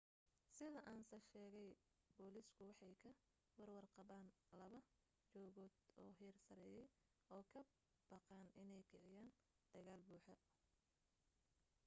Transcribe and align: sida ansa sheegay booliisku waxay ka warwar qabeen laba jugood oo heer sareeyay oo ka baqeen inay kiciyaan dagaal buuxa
sida 0.55 0.81
ansa 0.93 1.17
sheegay 1.29 1.69
booliisku 2.15 2.61
waxay 2.83 2.93
ka 3.23 3.27
warwar 3.57 3.85
qabeen 3.95 4.27
laba 4.59 4.79
jugood 5.31 5.73
oo 6.01 6.09
heer 6.19 6.35
sareeyay 6.47 6.89
oo 7.35 7.43
ka 7.53 7.61
baqeen 8.09 8.47
inay 8.61 8.83
kiciyaan 8.91 9.29
dagaal 9.73 10.01
buuxa 10.09 10.35